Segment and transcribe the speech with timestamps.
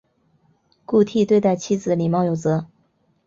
[0.83, 2.65] 顾悌对待妻子礼貌有则。